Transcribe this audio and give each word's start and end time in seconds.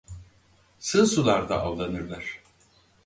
Sığ 0.79 1.05
sularda 1.07 1.61
avlanırlar. 1.61 2.41